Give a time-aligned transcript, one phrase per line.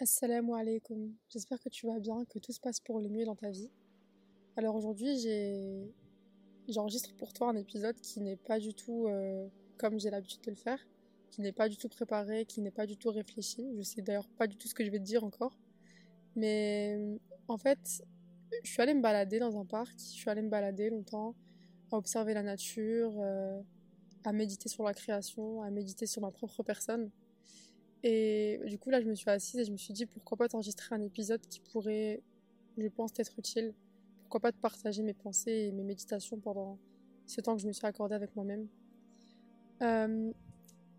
[0.00, 1.12] Assalamu alaikum.
[1.28, 3.68] J'espère que tu vas bien, que tout se passe pour le mieux dans ta vie.
[4.56, 5.92] Alors aujourd'hui, j'ai
[6.68, 10.50] j'enregistre pour toi un épisode qui n'est pas du tout euh, comme j'ai l'habitude de
[10.50, 10.78] le faire,
[11.32, 13.66] qui n'est pas du tout préparé, qui n'est pas du tout réfléchi.
[13.76, 15.58] Je sais d'ailleurs pas du tout ce que je vais te dire encore.
[16.36, 16.96] Mais
[17.48, 18.04] en fait,
[18.62, 21.34] je suis allée me balader dans un parc, je suis allée me balader longtemps,
[21.90, 23.60] à observer la nature, euh,
[24.22, 27.10] à méditer sur la création, à méditer sur ma propre personne.
[28.02, 30.48] Et du coup, là, je me suis assise et je me suis dit pourquoi pas
[30.48, 32.22] t'enregistrer un épisode qui pourrait,
[32.76, 33.74] je pense, être utile.
[34.22, 36.78] Pourquoi pas te partager mes pensées et mes méditations pendant
[37.26, 38.68] ce temps que je me suis accordé avec moi-même.
[39.82, 40.32] Euh,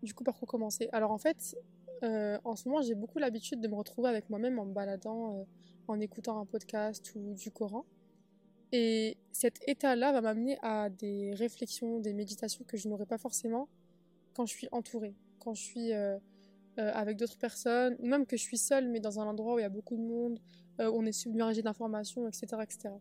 [0.02, 0.88] du coup, par quoi commencer?
[0.92, 1.56] Alors, en fait,
[2.02, 5.38] euh, en ce moment, j'ai beaucoup l'habitude de me retrouver avec moi-même en me baladant,
[5.38, 5.44] euh,
[5.88, 7.84] en écoutant un podcast ou du Coran.
[8.72, 13.68] Et cet état-là va m'amener à des réflexions, des méditations que je n'aurais pas forcément
[14.34, 15.92] quand je suis entourée, quand je suis
[16.80, 19.58] euh, avec d'autres personnes, ou même que je suis seule, mais dans un endroit où
[19.58, 20.40] il y a beaucoup de monde,
[20.80, 22.94] euh, où on est submergé d'informations, etc., etc.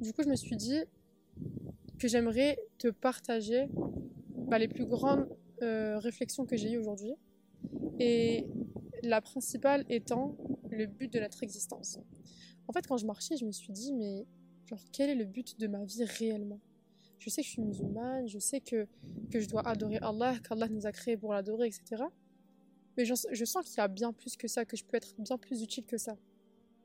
[0.00, 0.80] Du coup, je me suis dit
[1.98, 3.68] que j'aimerais te partager
[4.36, 5.26] bah, les plus grandes
[5.62, 7.14] euh, réflexions que j'ai eues aujourd'hui.
[7.98, 8.46] Et
[9.02, 10.36] la principale étant
[10.70, 11.98] le but de notre existence.
[12.68, 14.24] En fait, quand je marchais, je me suis dit, mais
[14.66, 16.60] genre, quel est le but de ma vie réellement?
[17.18, 18.86] Je sais que je suis musulmane, je sais que,
[19.32, 22.04] que je dois adorer Allah, qu'Allah nous a créés pour l'adorer, etc.
[22.96, 25.36] Mais je, sens qu'il y a bien plus que ça, que je peux être bien
[25.36, 26.16] plus utile que ça.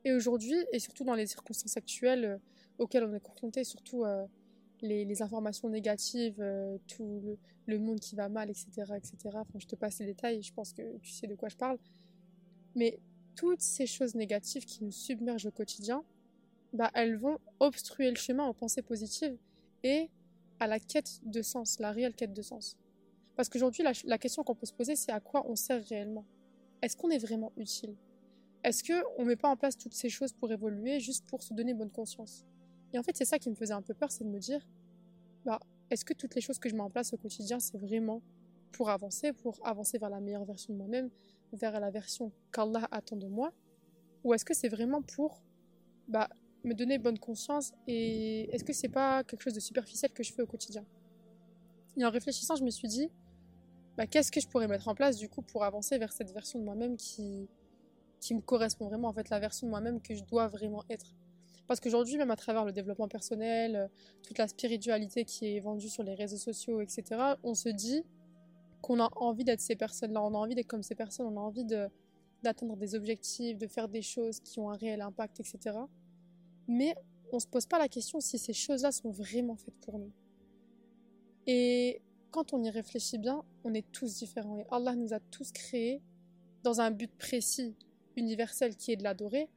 [0.04, 2.38] Et aujourd'hui, et surtout dans les circonstances actuelles euh,
[2.78, 4.26] auxquelles on est confronté, surtout euh,
[4.80, 9.38] les, informations négatives, euh, tout le, monde qui va mal, etc., etc.
[9.56, 11.78] Je te passe les détails, je pense que tu sais de quoi je parle.
[12.74, 12.98] Mais
[13.36, 16.02] toutes ces choses négatives qui nous submergent au quotidien,
[16.72, 19.36] bah, elles vont obstruer le chemin aux pensées positives
[19.84, 20.08] et
[20.58, 22.76] à la quête de sens, la réelle quête de sens.
[23.36, 26.24] Parce qu'aujourd'hui, la, question qu'on peut se poser, c'est à quoi on sert réellement.
[26.82, 27.96] Est-ce qu'on est vraiment utile?
[28.62, 31.54] Est-ce qu'on ne met pas en place toutes ces choses pour évoluer, juste pour se
[31.54, 32.44] donner bonne conscience?
[32.92, 34.66] Et en fait, c'est ça qui me faisait un peu peur, c'est de me dire,
[35.44, 35.60] bah,
[35.90, 38.20] est-ce que toutes les choses que je mets en place au quotidien, c'est vraiment
[38.72, 41.10] pour avancer, pour avancer vers la meilleure version de moi-même,
[41.52, 43.52] vers la version qu'Allah attend de moi?
[44.24, 45.42] Ou est-ce que c'est vraiment pour
[46.08, 46.28] bah,
[46.64, 50.32] me donner bonne conscience et est-ce que c'est pas quelque chose de superficiel que je
[50.32, 50.84] fais au quotidien?
[51.96, 53.10] Et en réfléchissant, je me suis dit,
[54.00, 56.58] bah, qu'est-ce que je pourrais mettre en place du coup pour avancer vers cette version
[56.58, 57.50] de moi-même qui,
[58.18, 61.14] qui me correspond vraiment, en fait, la version de moi-même que je dois vraiment être?
[61.66, 63.88] Parce qu'aujourd'hui, même à travers le développement personnel, euh,
[64.22, 68.02] toute la spiritualité qui est vendue sur les réseaux sociaux, etc., on se dit
[68.80, 71.40] qu'on a envie d'être ces personnes-là, on a envie d'être comme ces personnes, on a
[71.42, 75.76] envie d'atteindre des objectifs, de faire des choses qui ont un réel impact, etc.
[76.66, 76.94] Mais
[77.32, 80.10] on ne se pose pas la question si ces choses-là sont vraiment faites pour nous.
[81.46, 84.58] Et quand on y réfléchit bien, on est tous différents.
[84.58, 86.00] Et Allah nous a tous créés
[86.62, 87.74] dans un but précis,
[88.16, 89.48] universel, qui est de l'adorer.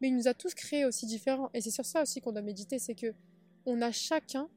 [0.00, 1.50] Mais il nous a tous créés aussi différents.
[1.54, 3.14] Et c'est sur ça aussi qu'on doit méditer, c'est que
[3.64, 4.48] on a chacun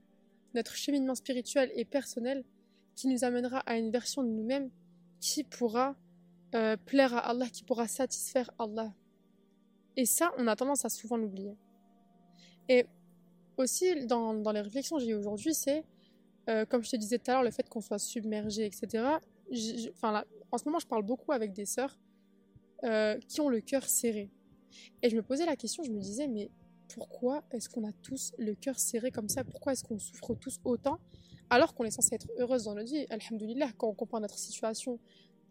[0.53, 2.43] notre cheminement spirituel et personnel
[2.95, 4.69] qui nous amènera à une version de nous-mêmes
[5.19, 5.95] qui pourra
[6.55, 8.93] euh, plaire à Allah, qui pourra satisfaire Allah.
[9.95, 11.55] Et ça, on a tendance à souvent l'oublier.
[12.67, 12.85] Et
[13.57, 15.83] aussi, dans, dans les réflexions que j'ai eues aujourd'hui, c'est
[16.49, 19.03] euh, comme je te disais tout à l'heure, le fait qu'on soit submergé, etc.
[19.95, 21.97] enfin, en ce moment, je parle beaucoup avec des sœurs
[22.83, 24.29] euh, qui ont le cœur serré.
[25.01, 26.49] Et je me posais la question, je me disais, mais
[26.87, 29.43] pourquoi est-ce qu'on a tous le cœur serré comme ça?
[29.43, 30.99] Pourquoi est-ce qu'on souffre tous autant
[31.51, 33.05] alors qu'on est censé être heureuse dans notre vie?
[33.09, 34.99] Alhamdulillah, quand on compare notre situation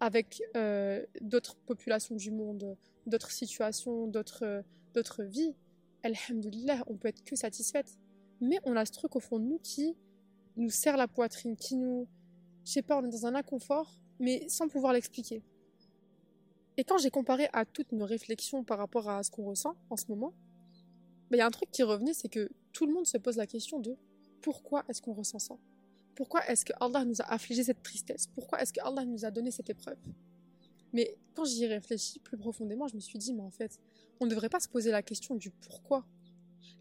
[0.00, 2.76] avec euh, d'autres populations du monde,
[3.06, 4.64] d'autres situations, d'autres
[5.25, 5.54] vies,
[6.03, 7.98] Alhamdulillah, on peut être que satisfaite.
[8.41, 9.97] Mais on a ce truc au fond de nous qui
[10.58, 12.06] nous serre la poitrine, qui nous.
[12.64, 15.42] Je sais pas, on est dans un inconfort, mais sans pouvoir l'expliquer.
[16.76, 19.96] Et quand j'ai comparé à toutes nos réflexions par rapport à ce qu'on ressent en
[19.96, 20.32] ce moment,
[21.30, 23.36] bah, il y a un truc qui revenait, c'est que tout le monde se pose
[23.36, 23.96] la question de
[24.41, 25.56] pourquoi est-ce qu'on ressent ça?
[26.14, 28.26] Pourquoi est-ce que Allah nous a affligé cette tristesse?
[28.34, 29.98] Pourquoi est-ce que Allah nous a donné cette épreuve?
[30.92, 33.78] Mais quand j'y réfléchis plus profondément, je me suis dit, mais en fait,
[34.20, 36.04] on ne devrait pas se poser la question du pourquoi.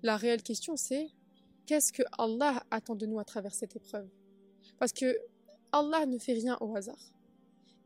[0.02, 1.08] La réelle question, c'est
[1.68, 4.10] qu'est-ce que Allah attend de nous à travers cette épreuve?
[4.80, 5.16] Parce que
[5.72, 7.14] Allah ne fait rien au hasard.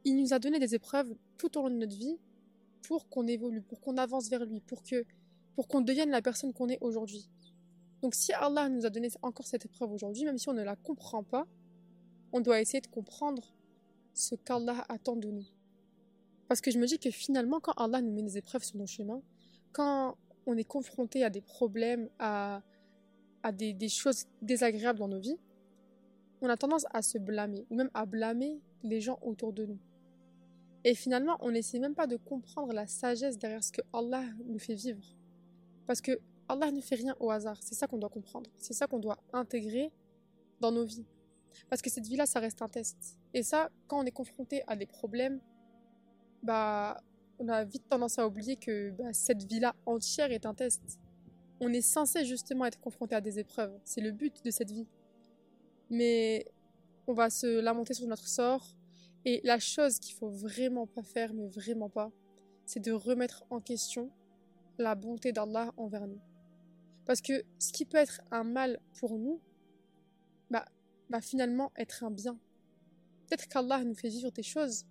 [0.05, 2.17] Il nous a donné des épreuves tout au long de notre vie
[2.83, 5.03] pour qu'on évolue, pour qu'on avance vers lui, pour que
[5.55, 7.29] pour qu'on devienne la personne qu'on est aujourd'hui.
[8.01, 10.75] Donc si Allah nous a donné encore cette épreuve aujourd'hui, même si on ne la
[10.75, 11.45] comprend pas,
[12.31, 13.53] on doit essayer de comprendre
[14.13, 15.45] ce qu'Allah attend de nous.
[16.47, 18.87] Parce que je me dis que finalement, quand Allah nous met des épreuves sur nos
[18.87, 19.21] chemins,
[19.71, 22.61] quand on est confronté à des problèmes, à,
[23.43, 25.37] à des, choses désagréables dans nos vies,
[26.41, 29.79] on a tendance à se blâmer, ou même à blâmer les gens autour de nous.
[30.83, 34.57] Et finalement, on n'essaie même pas de comprendre la sagesse derrière ce que Allah nous
[34.57, 35.03] fait vivre.
[35.85, 37.57] Parce que Allah ne fait rien au hasard.
[37.61, 38.49] C'est ça qu'on doit comprendre.
[38.57, 39.91] C'est ça qu'on doit intégrer
[40.59, 41.05] dans nos vies.
[41.69, 43.19] Parce que cette vie-là, ça reste un test.
[43.33, 45.39] Et ça, quand on est confronté à des problèmes,
[46.41, 46.97] bah,
[47.39, 50.99] on a vite tendance à oublier que bah, cette vie-là entière est un test.
[51.61, 53.79] On est censé justement être confronté à des épreuves.
[53.85, 54.87] C'est le but de cette vie.
[55.89, 56.45] Mais
[57.07, 58.75] on va se lamenter sur notre sort.
[59.25, 62.11] Et la chose qu'il faut vraiment pas faire, mais vraiment pas,
[62.65, 64.11] c'est de remettre en question
[64.79, 66.19] la bonté d'Allah envers nous.
[67.05, 69.39] Parce que ce qui peut être un mal pour nous,
[70.49, 70.65] bah,
[71.21, 72.39] finalement être un bien.
[73.27, 74.85] Peut-être qu'Allah nous fait vivre des choses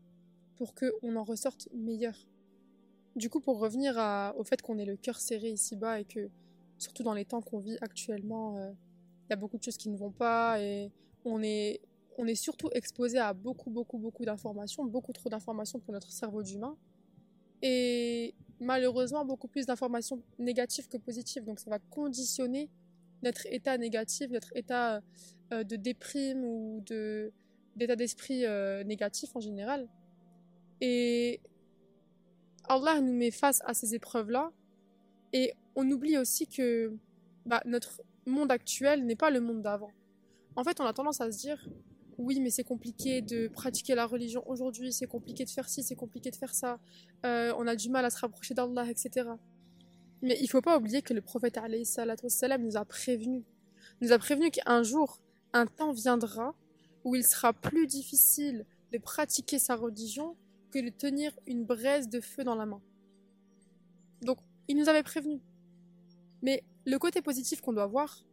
[0.54, 2.28] pour qu'on en ressorte meilleur.
[3.16, 3.96] Du coup, pour revenir
[4.36, 6.30] au fait qu'on ait le cœur serré ici-bas et que,
[6.80, 8.72] surtout dans les temps qu'on vit actuellement, euh,
[9.26, 10.90] il y a beaucoup de choses qui ne vont pas et
[11.24, 11.80] on est,
[12.18, 16.42] on est surtout exposé à beaucoup, beaucoup, beaucoup d'informations, beaucoup trop d'informations pour notre cerveau
[16.42, 16.76] d'humain.
[17.62, 21.44] Et malheureusement, beaucoup plus d'informations négatives que positives.
[21.44, 22.70] Donc ça va conditionner
[23.22, 25.02] notre état négatif, notre état
[25.52, 27.32] euh, de déprime ou de,
[27.76, 29.86] d'état d'esprit euh, négatif en général.
[30.80, 31.40] Et
[32.64, 34.50] Allah nous met face à ces épreuves-là.
[35.32, 36.92] Et on oublie aussi que
[37.46, 39.90] bah, notre monde actuel n'est pas le monde d'avant.
[40.56, 41.68] En fait, on a tendance à se dire
[42.18, 45.94] oui, mais c'est compliqué de pratiquer la religion aujourd'hui, c'est compliqué de faire ci, c'est
[45.94, 46.78] compliqué de faire ça,
[47.24, 49.26] euh, on a du mal à se rapprocher d'Allah, etc.
[50.20, 53.42] Mais il faut pas oublier que le prophète salam, nous a prévenu.
[54.02, 55.18] Nous a prévenu qu'un jour,
[55.54, 56.54] un temps viendra
[57.04, 60.36] où il sera plus difficile de pratiquer sa religion
[60.72, 62.82] que de tenir une braise de feu dans la main.
[64.20, 64.36] Donc,
[64.68, 65.40] il nous avait prévenu.
[66.42, 68.24] Mais le côté positif qu'on doit voir,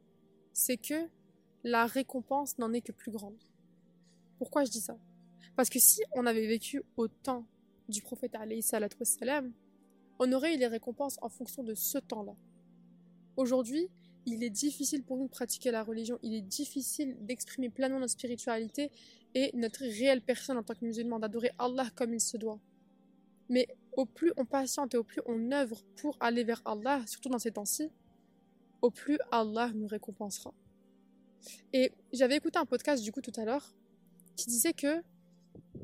[0.53, 1.09] c'est que
[1.63, 3.37] la récompense n'en est que plus grande.
[4.37, 4.97] Pourquoi je dis ça?
[5.55, 7.45] Parce que si on avait vécu au temps
[7.89, 9.51] du prophète salam,
[10.19, 12.35] on aurait eu les récompenses en fonction de ce temps-là.
[13.35, 13.89] Aujourd'hui,
[14.25, 18.11] il est difficile pour nous de pratiquer la religion, il est difficile d'exprimer pleinement notre
[18.11, 18.91] spiritualité
[19.35, 22.59] et notre réelle personne en tant que musulman, d'adorer Allah comme il se doit.
[23.49, 27.29] Mais au plus on patiente et au plus on œuvre pour aller vers Allah, surtout
[27.29, 27.91] dans ces temps-ci,
[28.81, 30.53] au plus Allah nous récompensera.
[31.73, 33.73] Et j'avais écouté un podcast du coup tout à l'heure
[34.35, 35.01] qui disait que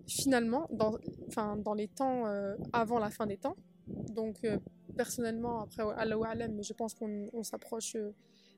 [0.08, 3.56] finalement, dans, les temps euh, avant la fin des temps,
[3.88, 4.60] donc euh,
[4.96, 8.14] personnellement, après Allah mais je pense qu'on s'approche euh,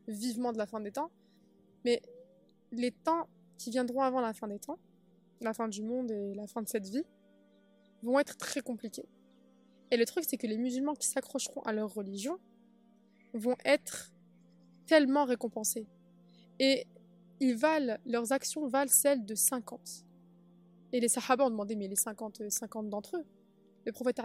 [0.10, 1.12] vivement de la fin des temps,
[1.86, 2.02] mais
[2.74, 4.80] les temps qui viendront avant la fin des temps,
[5.40, 7.06] la fin du monde et la fin de cette vie,
[8.04, 9.06] vont être très compliqués.
[9.92, 12.40] Et le truc, c'est que les musulmans qui s'accrocheront à leur religion
[13.34, 14.12] vont être
[14.86, 15.88] tellement récompensés.
[16.60, 16.86] Et
[17.40, 20.06] ils valent, leurs actions valent celles de 50.
[20.94, 23.26] Et les sahaba ont demandé, mais les 50, 50 d'entre eux?
[23.86, 24.18] Le prophète,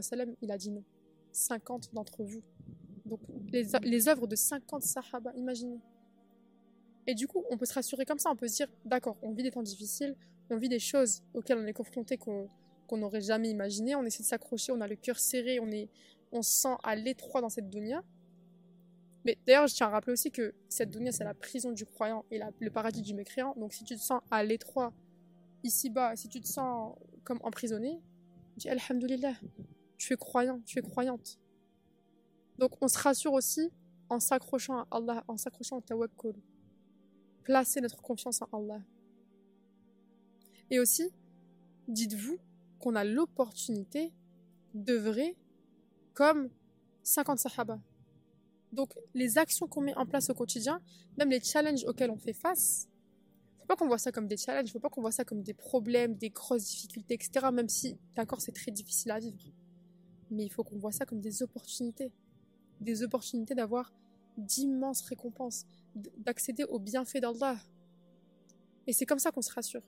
[0.00, 0.84] salam, il a dit non.
[1.32, 2.42] 50 d'entre vous.
[3.06, 5.80] Donc, les, œuvres de 50 sahaba, imaginez.
[7.06, 9.32] Et du coup, on peut se rassurer comme ça, on peut se dire, d'accord, on
[9.32, 10.14] vit des temps difficiles,
[10.50, 12.16] on vit des choses auxquelles on est confronté
[12.92, 15.88] qu'on n'aurait jamais imaginé, on essaie de s'accrocher, on a le cœur serré, on, est,
[16.30, 18.04] on se sent à l'étroit dans cette dunya.
[19.24, 22.26] Mais d'ailleurs, je tiens à rappeler aussi que cette dunya, c'est la prison du croyant
[22.30, 23.54] et le paradis du mécréant.
[23.56, 24.92] Donc si tu te sens à l'étroit
[25.62, 26.94] ici-bas, si tu te sens
[27.24, 27.98] comme emprisonné,
[28.58, 29.36] dis Alhamdulillah,
[29.96, 31.38] tu es croyant, tu es croyante.
[32.58, 33.70] Donc on se rassure aussi
[34.10, 36.34] en s'accrochant à Allah, en s'accrochant à tawakkul.
[37.42, 38.82] Placer notre confiance en Allah.
[40.70, 41.10] Et aussi,
[41.88, 42.38] dites-vous
[42.82, 44.12] qu'on a l'opportunité
[44.74, 45.36] d'œuvrer
[46.14, 46.50] comme
[47.04, 47.80] 50 sahaba.
[48.72, 50.80] Donc, les actions qu'on met en place au quotidien,
[51.16, 52.88] même les challenges auxquels on fait face,
[53.60, 55.54] faut pas qu'on voit ça comme des challenges, faut pas qu'on voit ça comme des
[55.54, 57.46] problèmes, des grosses difficultés, etc.
[57.52, 59.38] Même si, d'accord, c'est très difficile à vivre.
[60.30, 62.10] Mais il faut qu'on voit ça comme des opportunités.
[62.80, 63.92] Des opportunités d'avoir
[64.36, 67.58] d'immenses récompenses, d'accéder aux bienfaits d'Allah.
[68.86, 69.82] Et c'est comme ça qu'on se rassure.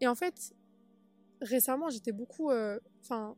[0.00, 0.52] Et en fait,
[1.40, 3.36] récemment, j'étais beaucoup, euh, enfin,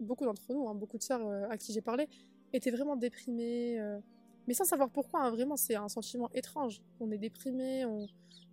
[0.00, 2.08] beaucoup d'entre nous, hein, beaucoup de sœurs euh, à qui j'ai parlé,
[2.52, 3.78] étaient vraiment déprimées.
[3.80, 3.98] Euh,
[4.46, 6.82] mais sans savoir pourquoi, hein, vraiment, c'est un sentiment étrange.
[7.00, 8.06] On est déprimé, on,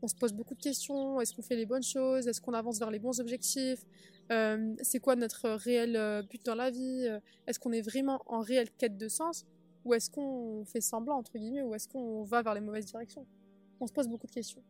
[0.08, 1.20] se pose beaucoup de questions.
[1.22, 2.28] Est-ce qu'on fait les bonnes choses?
[2.28, 3.86] Est-ce qu'on avance vers les bons objectifs?
[4.82, 7.06] C'est quoi notre réel but dans la vie?
[7.46, 9.46] Est-ce qu'on est vraiment en réelle quête de sens?
[9.84, 13.28] Ou est-ce qu'on fait semblant, entre guillemets Ou est-ce qu'on va vers les mauvaises directions?
[13.80, 14.64] On se pose beaucoup de questions.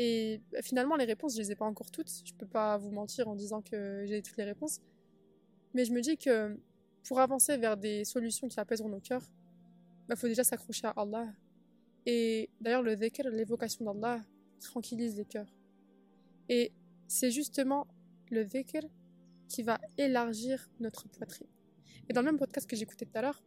[0.00, 2.10] Et bah, finalement, les réponses, je les ai pas encore toutes.
[2.24, 4.80] Je peux pas vous mentir en disant que j'ai toutes les réponses.
[5.74, 6.56] Mais je me dis que
[7.02, 10.90] pour avancer vers des solutions qui apaiseront nos cœurs, il bah, faut déjà s'accrocher à
[10.90, 11.26] Allah.
[12.06, 14.24] Et d'ailleurs, le dhikr, l'évocation d'Allah,
[14.60, 15.52] tranquillise les cœurs.
[16.48, 16.72] Et
[17.08, 17.88] c'est justement
[18.30, 18.86] le dhikr
[19.48, 21.48] qui va élargir notre poitrine.
[22.08, 23.42] Et dans le même podcast que j'écoutais tout à l'heure,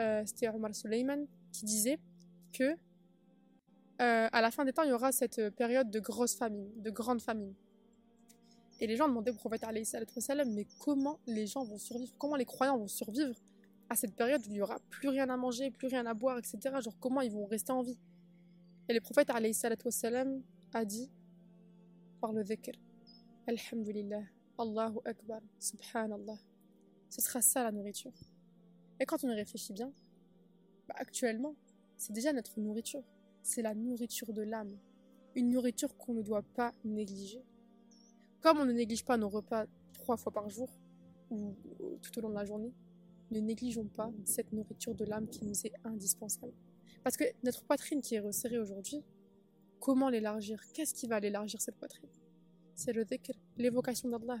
[0.00, 2.00] euh, c'était Omar Suleiman qui disait
[2.52, 2.76] que
[4.00, 6.90] euh, à la fin des temps, il y aura cette période de grosse famine, de
[6.90, 7.54] grande famine.
[8.80, 9.64] Et les gens demandaient au prophète
[10.46, 12.12] mais comment les gens vont survivre?
[12.18, 13.34] Comment les croyants vont survivre
[13.88, 16.38] à cette période où il n'y aura plus rien à manger, plus rien à boire,
[16.38, 16.58] etc.
[16.82, 17.98] Genre comment ils vont rester en vie?
[18.88, 21.10] Et le prophète a dit
[22.20, 22.72] par le dhikr
[23.46, 24.24] Alhamdulillah,
[24.58, 26.36] Allahu Akbar, Subhanallah.
[27.08, 28.12] Ce sera ça la nourriture.
[29.00, 29.92] Et quand on y réfléchit bien,
[30.88, 31.54] bah, actuellement,
[31.96, 33.04] c'est déjà notre nourriture.
[33.46, 34.76] C'est la nourriture de l'âme.
[35.36, 37.44] Une nourriture qu'on ne doit pas négliger.
[38.40, 40.68] Comme on ne néglige pas nos repas trois fois par jour
[41.30, 41.54] ou
[42.02, 42.74] tout au long de la journée,
[43.30, 46.54] ne négligeons pas cette nourriture de l'âme qui nous est indispensable.
[47.04, 49.04] Parce que notre poitrine qui est resserrée aujourd'hui,
[49.78, 50.60] comment l'élargir?
[50.74, 52.10] Qu'est-ce qui va l'élargir cette poitrine?
[52.74, 54.40] C'est le dhikr, l'évocation d'Allah.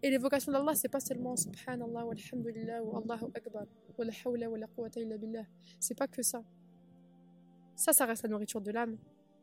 [0.00, 3.66] Et l'évocation d'Allah, c'est pas seulement Subhanallah, walhamdulillah, wa Allahu Akbar,
[3.98, 5.46] wa la hawla wa la quwwata illa billah.
[5.80, 6.44] C'est pas que ça.
[7.76, 8.96] Ça, ça reste la nourriture de l'âme.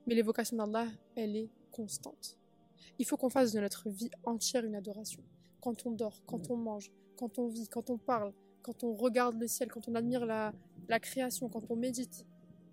[0.07, 2.37] Mais l'évocation d'Allah, elle est constante.
[2.97, 5.23] Il faut qu'on fasse de notre vie entière une adoration.
[5.61, 9.39] Quand on dort, quand on mange, quand on vit, quand on parle, quand on regarde
[9.39, 10.53] le ciel, quand on admire la,
[10.99, 12.25] création, quand on médite,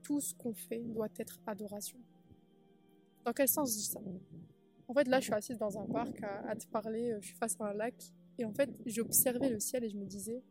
[0.02, 1.98] tout ce qu'on fait doit être adoration.
[3.24, 4.00] Dans quel sens je ça?
[4.86, 7.36] En fait, là, je suis assise dans un parc à, te parler, euh, je suis
[7.36, 7.94] face à un lac,
[8.38, 10.42] et en fait, j'observais le ciel et je me disais,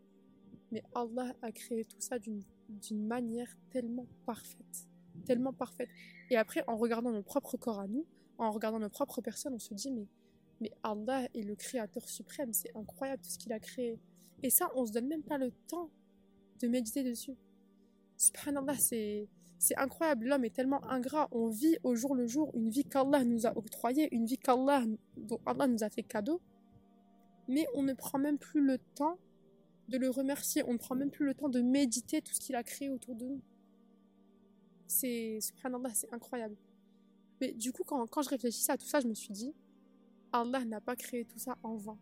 [0.72, 2.44] mais Allah a créé tout ça d'une
[3.08, 4.88] manière tellement parfaite,
[5.27, 5.89] tellement parfaite.
[6.29, 8.05] Et après, en regardant nos propres corps à nous,
[8.38, 10.07] en regardant nos propres personnes, on se dit, mais,
[10.62, 14.00] mais Allah est le créateur suprême, c'est incroyable tout ce qu'il a créé.
[14.43, 15.89] Et ça, on se donne même pas le temps
[16.60, 17.36] de méditer dessus.
[18.17, 19.27] Subhanallah, c'est,
[19.60, 20.25] c'est incroyable.
[20.27, 21.27] L'homme est tellement ingrat.
[21.31, 24.84] On vit au jour le jour une vie qu'Allah nous a octroyée, une vie qu'Allah,
[25.17, 26.41] dont Allah nous a fait cadeau.
[27.48, 29.17] Mais on ne prend même plus le temps
[29.89, 30.63] de le remercier.
[30.67, 33.15] On ne prend même plus le temps de méditer tout ce qu'il a créé autour
[33.15, 33.41] de nous.
[34.88, 36.56] C'est, c'est incroyable.
[37.41, 39.53] Mais du coup, quand, quand je réfléchissais à tout ça, je me suis dit,
[40.32, 41.98] Allah n'a pas créé tout ça en vain.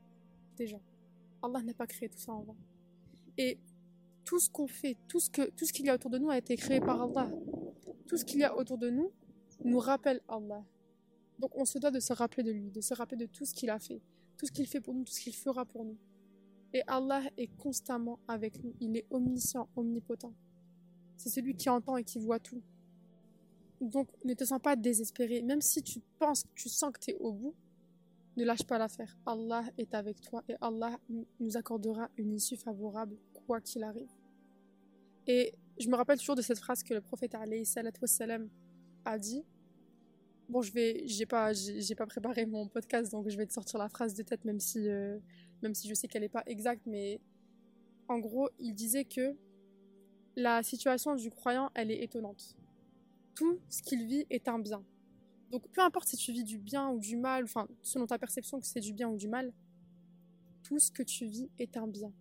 [0.55, 0.79] Déjà.
[1.41, 2.55] Allah n'a pas créé tout ça en vain.
[3.37, 3.59] Et
[4.23, 6.29] tout ce qu'on fait, tout ce que tout ce qu'il y a autour de nous
[6.29, 7.29] a été créé par Allah.
[8.07, 9.11] Tout ce qu'il y a autour de nous
[9.63, 10.63] nous rappelle Allah.
[11.39, 13.53] Donc on se doit de se rappeler de lui, de se rappeler de tout ce
[13.53, 14.01] qu'il a fait,
[14.37, 15.97] tout ce qu'il fait pour nous, tout ce qu'il fera pour nous.
[16.73, 18.73] Et Allah est constamment avec nous.
[18.79, 20.33] Il est omniscient, omnipotent.
[21.15, 22.61] C'est celui qui entend et qui voit tout.
[23.81, 25.41] Donc ne te sens pas désespéré.
[25.41, 27.55] Même si tu penses, tu sens que tu es au bout,
[28.37, 29.17] ne lâche pas l'affaire.
[29.25, 30.97] Allah est avec toi et Allah
[31.39, 33.15] nous accordera une issue favorable,
[33.47, 34.09] quoi qu'il arrive.
[35.27, 37.35] Et je me rappelle toujours de cette phrase que le prophète
[38.05, 38.49] salam
[39.03, 39.43] a dit.
[40.47, 43.79] Bon, je vais, j'ai pas, j'ai pas préparé mon podcast, donc je vais te sortir
[43.79, 45.17] la phrase de tête, même si, euh,
[45.63, 47.19] même si je sais qu'elle n'est pas exacte, mais
[48.07, 49.35] en gros, il disait que
[50.35, 52.55] la situation du croyant, elle est étonnante.
[53.35, 54.83] Tout ce qu'il vit est un bien.
[55.51, 58.59] Donc peu importe si tu vis du bien ou du mal, enfin selon ta perception
[58.59, 59.53] que c'est du bien ou du mal,
[60.63, 62.11] tout ce que tu vis est un bien.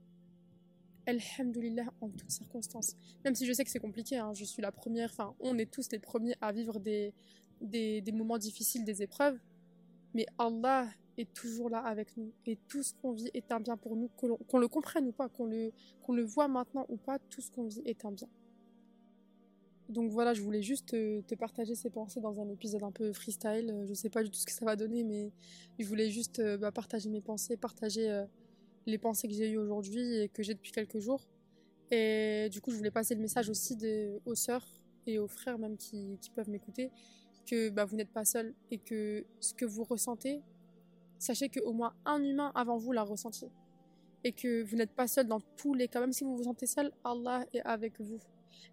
[1.07, 2.97] Alhamdulillah en toutes circonstances.
[3.25, 5.71] Même si je sais que c'est compliqué, hein, je suis la première, enfin on est
[5.71, 7.13] tous les premiers à vivre des,
[7.61, 9.39] des, moments difficiles, des épreuves,
[10.15, 13.77] mais Allah est toujours là avec nous et tout ce qu'on vit est un bien
[13.77, 17.19] pour nous, qu'on le comprenne ou pas, qu'on le, qu'on le voit maintenant ou pas,
[17.19, 18.29] tout ce qu'on vit est un bien.
[19.91, 23.71] Donc voilà, je voulais juste te, partager ces pensées dans un épisode un peu freestyle.
[23.71, 25.31] Euh, je sais pas du tout ce que ça va donner, mais
[25.79, 28.25] je voulais juste euh, bah, partager mes pensées, partager euh,
[28.87, 31.29] les pensées que j'ai eues aujourd'hui et que j'ai depuis quelques jours.
[31.91, 33.77] Et du coup, je voulais passer le message aussi
[34.25, 34.67] aux sœurs
[35.07, 36.91] et aux frères même qui, peuvent m'écouter,
[37.47, 40.41] que bah, vous n'êtes pas seuls et que ce que vous ressentez,
[41.19, 43.49] sachez qu'au moins un humain avant vous l'a ressenti.
[44.27, 46.01] Et que vous n'êtes pas seul dans tous les cas.
[46.01, 48.19] Même si vous vous sentez seul, Allah est avec vous.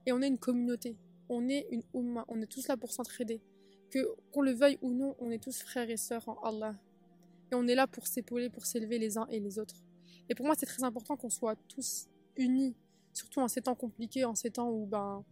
[0.05, 0.97] Et on est une communauté.
[1.29, 2.25] On est une Ummah.
[2.27, 3.41] On est tous là pour s'entraider.
[3.89, 4.00] Que
[4.31, 6.75] qu'on le veuille ou non, on est tous frères et sœurs en Allah.
[7.51, 9.83] Et on est là pour s'épauler, pour s'élever les uns et les autres.
[10.29, 12.07] Et pour moi, c'est très important qu'on soit tous
[12.38, 12.73] unis,
[13.13, 15.25] surtout en ces temps compliqués, en ces temps où, ben,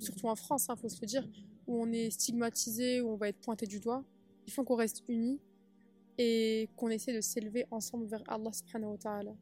[0.00, 1.28] surtout en France, il hein, faut se le dire,
[1.66, 4.04] où on est stigmatisé, où on va être pointé du doigt.
[4.46, 5.40] Il faut qu'on reste unis
[6.18, 9.36] et qu'on essaie de s'élever ensemble vers Allah subhanahu wa ta'ala.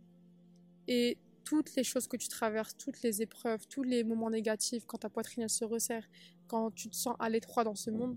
[0.88, 4.98] Et toutes les choses que tu traverses, toutes les épreuves, tous les moments négatifs, quand
[4.98, 6.08] ta poitrine se resserre,
[6.46, 8.16] quand tu te sens à l'étroit dans ce monde,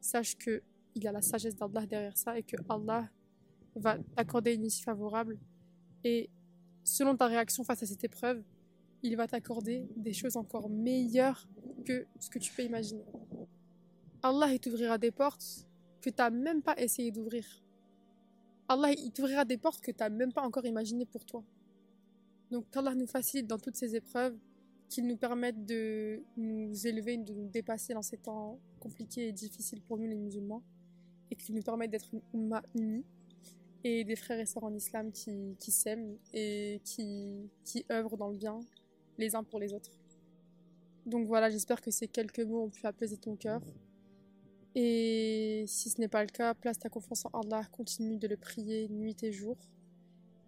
[0.00, 0.62] sache que
[0.94, 3.08] il y a la sagesse d'Allah derrière ça et que Allah
[3.76, 5.38] va t'accorder une issue favorable
[6.04, 6.30] et
[6.82, 8.42] selon ta réaction face à cette épreuve,
[9.02, 11.46] il va t'accorder des choses encore meilleures
[11.84, 13.04] que ce que tu peux imaginer.
[14.22, 15.68] Allah t'ouvrira des portes
[16.00, 17.44] que tu n'as même pas essayé d'ouvrir.
[18.68, 21.44] Allah, il t'ouvrira des portes que tu n'as même pas encore imaginées pour toi.
[22.50, 24.36] Donc qu'Allah nous facilite dans toutes ces épreuves,
[24.88, 29.82] qu'il nous permette de nous élever, de nous dépasser dans ces temps compliqués et difficiles
[29.82, 30.62] pour nous les musulmans,
[31.30, 33.04] et qu'il nous permette d'être une umma unie,
[33.84, 37.50] et des frères et sœurs en islam qui, s'aiment et qui
[37.90, 38.60] œuvrent dans le bien
[39.18, 39.90] les uns pour les autres.
[41.06, 43.62] Donc voilà, j'espère que ces quelques mots ont pu apaiser ton cœur.
[44.74, 48.36] Et si ce n'est pas le cas, place ta confiance en Allah, continue de le
[48.36, 49.56] prier nuit et jour.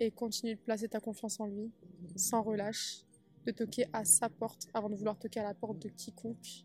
[0.02, 1.70] Et continue de placer ta confiance en lui,
[2.16, 3.04] sans relâche,
[3.44, 6.64] de toquer à sa porte avant de vouloir toquer à la porte de quiconque.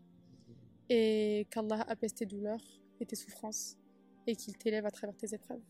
[0.88, 2.64] Et qu'Allah apaise tes douleurs
[2.98, 3.76] et tes souffrances,
[4.26, 5.60] et qu'il t'élève à travers tes épreuves.